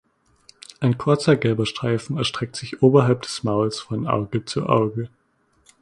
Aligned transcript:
Ein 0.79 0.97
kurzer 0.97 1.35
gelber 1.35 1.67
Streifen 1.67 2.17
erstreckt 2.17 2.55
sich 2.55 2.81
oberhalb 2.81 3.21
des 3.21 3.43
Mauls 3.43 3.79
von 3.79 4.07
Auge 4.07 4.43
zu 4.45 4.65
Auge. 4.67 5.11